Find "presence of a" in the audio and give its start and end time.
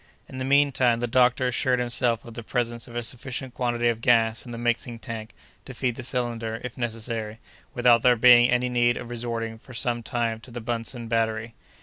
2.41-3.03